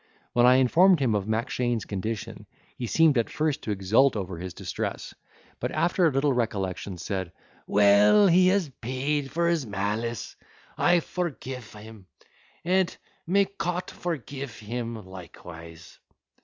When 0.33 0.47
I 0.47 0.55
informed 0.55 0.99
him 0.99 1.13
of 1.13 1.27
Mackshane's 1.27 1.85
condition, 1.85 2.47
he 2.75 2.87
seemed 2.87 3.19
at 3.19 3.29
first 3.29 3.61
to 3.61 3.69
exult 3.71 4.15
over 4.15 4.39
his 4.39 4.55
distress; 4.55 5.13
but, 5.59 5.69
after 5.73 6.07
a 6.07 6.11
little 6.11 6.33
recollection, 6.33 6.97
said, 6.97 7.31
"Well, 7.67 8.25
he 8.25 8.47
has 8.47 8.67
paid 8.81 9.29
for 9.29 9.47
his 9.47 9.67
malice; 9.67 10.35
I 10.75 11.01
forgife 11.01 11.75
him, 11.79 12.07
and 12.65 12.97
may 13.27 13.45
Cot 13.45 13.89
forgife 13.91 14.57
him 14.57 15.05
likewise." 15.05 15.99